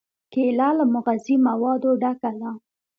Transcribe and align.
کېله 0.31 0.69
له 0.77 0.85
مغذي 0.93 1.35
موادو 1.47 1.91
ډکه 2.01 2.31
ده. 2.39 2.51